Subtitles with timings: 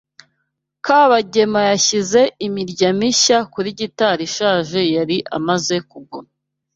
[0.85, 6.29] Kabagema yashyize imirya mishya kuri gitari ishaje yari amaze kugura.